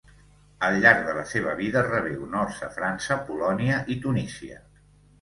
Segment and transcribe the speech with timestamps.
[0.67, 4.63] Al llarg de la seva vida rebé honors a França, Polònia i Tunísia.